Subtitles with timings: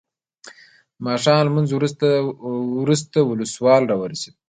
[0.97, 4.35] د ماښام لمونځ وروسته ولسوال راورسېد.